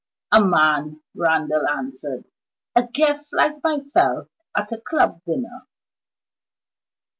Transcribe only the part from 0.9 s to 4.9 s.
Randal answered; "a guest like myself at a